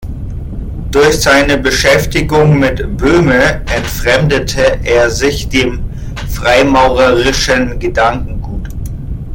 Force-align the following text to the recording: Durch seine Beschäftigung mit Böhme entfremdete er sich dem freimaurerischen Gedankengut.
Durch 0.89 1.19
seine 1.21 1.59
Beschäftigung 1.59 2.57
mit 2.57 2.97
Böhme 2.97 3.35
entfremdete 3.67 4.79
er 4.83 5.11
sich 5.11 5.47
dem 5.47 5.83
freimaurerischen 6.27 7.77
Gedankengut. 7.77 8.69